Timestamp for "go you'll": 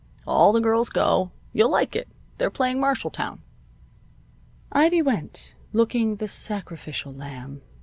0.89-1.69